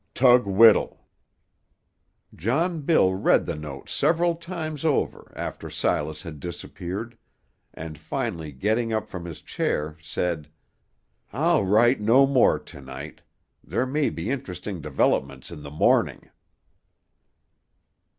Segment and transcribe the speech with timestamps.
[0.15, 0.99] "TUG WHITTLE."
[2.35, 7.15] John Bill read the note several times over after Silas had disappeared,
[7.71, 10.49] and finally getting up from his chair, said,
[11.31, 13.21] "I'll write no more to night;
[13.63, 16.31] there may be interesting developments in the morning."